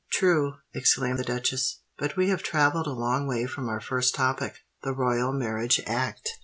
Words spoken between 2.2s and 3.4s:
have travelled a long